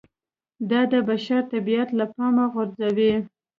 دا 0.69 0.81
د 0.91 0.93
بشر 1.09 1.41
طبیعت 1.53 1.89
له 1.99 2.05
پامه 2.15 2.45
غورځوي 2.53 3.13